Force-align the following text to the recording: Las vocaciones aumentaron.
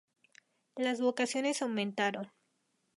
Las 0.77 0.99
vocaciones 0.99 1.61
aumentaron. 1.61 2.31